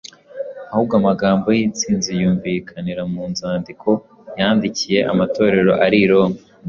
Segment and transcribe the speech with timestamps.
[0.71, 3.89] Ahubwo amagambo y’insinzi yumvikanira mu nzandiko
[4.39, 6.39] yandikiye amatorero ari i Roma